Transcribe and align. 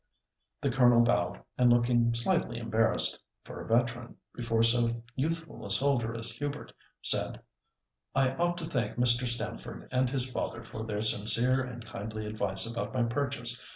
The 0.61 0.71
Colonel 0.71 1.03
bowed, 1.03 1.43
and 1.59 1.71
looking 1.71 2.15
slightly 2.15 2.57
embarrassed, 2.57 3.23
for 3.43 3.61
a 3.61 3.67
veteran, 3.67 4.15
before 4.33 4.63
so 4.63 5.03
youthful 5.15 5.63
a 5.63 5.69
soldier 5.69 6.15
as 6.15 6.31
Hubert, 6.31 6.73
said, 7.03 7.39
"I 8.15 8.31
ought 8.31 8.57
to 8.57 8.65
thank 8.65 8.97
Mr. 8.97 9.27
Stamford 9.27 9.87
and 9.91 10.09
his 10.09 10.27
father 10.31 10.63
for 10.63 10.83
their 10.83 11.03
sincere 11.03 11.61
and 11.63 11.85
kindly 11.85 12.25
advice 12.25 12.65
about 12.65 12.95
my 12.95 13.03
purchase. 13.03 13.61